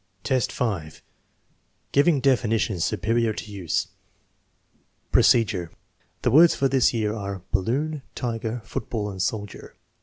1 0.25 0.29
Vin, 0.29 0.41
5. 0.49 1.01
Giving 1.91 2.19
definitions 2.21 2.83
superior 2.83 3.33
to 3.33 3.51
use 3.51 3.89
Procedure. 5.11 5.69
The 6.23 6.31
words 6.31 6.55
for 6.55 6.67
this 6.67 6.91
year 6.91 7.13
are 7.13 7.43
balloon, 7.51 8.01
tiger, 8.15 8.61
football, 8.65 9.11
and 9.11 9.21
soldier. 9.21 9.75